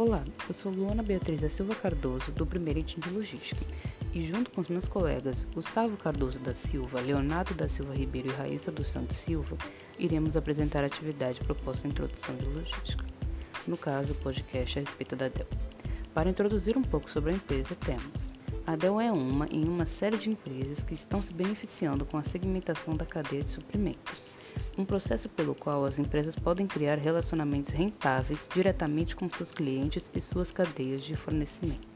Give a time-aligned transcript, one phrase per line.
[0.00, 3.62] Olá, eu sou Luana Beatriz da Silva Cardoso, do Primeiro Item de Logística,
[4.14, 8.32] e junto com os meus colegas Gustavo Cardoso da Silva, Leonardo da Silva Ribeiro e
[8.32, 9.58] Raíssa dos Santos Silva,
[9.98, 13.04] iremos apresentar a atividade proposta em Introdução de Logística.
[13.68, 15.46] No caso, o podcast a respeito da Dell.
[16.14, 18.32] Para introduzir um pouco sobre a empresa, temos
[18.76, 22.96] Dell é uma em uma série de empresas que estão se beneficiando com a segmentação
[22.96, 24.26] da cadeia de suprimentos,
[24.78, 30.20] um processo pelo qual as empresas podem criar relacionamentos rentáveis diretamente com seus clientes e
[30.20, 31.89] suas cadeias de fornecimento.